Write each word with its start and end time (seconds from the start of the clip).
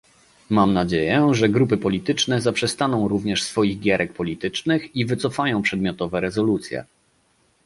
Mam 0.49 0.73
nadzieję, 0.73 1.29
że 1.31 1.49
grupy 1.49 1.77
polityczne 1.77 2.41
zaprzestaną 2.41 3.07
również 3.07 3.43
swoich 3.43 3.79
gierek 3.79 4.13
politycznych 4.13 4.95
i 4.95 5.05
wycofają 5.05 5.61
przedmiotowe 5.61 6.21
rezolucje 6.21 6.85